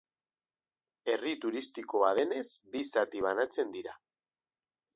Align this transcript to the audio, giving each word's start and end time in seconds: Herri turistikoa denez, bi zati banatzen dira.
Herri 1.13 1.33
turistikoa 1.43 2.09
denez, 2.21 2.47
bi 2.73 2.83
zati 2.95 3.25
banatzen 3.29 3.73
dira. 3.79 3.97